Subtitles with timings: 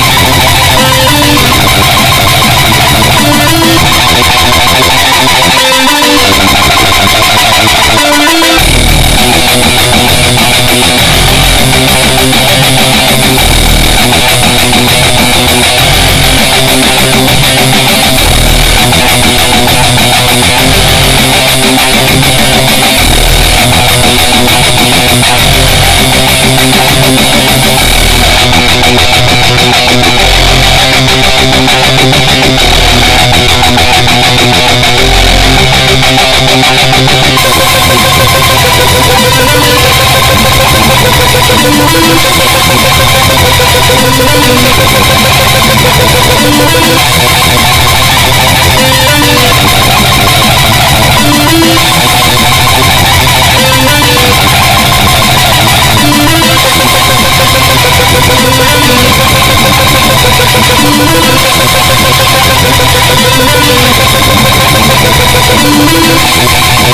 [1.77, 2.04] Thank you.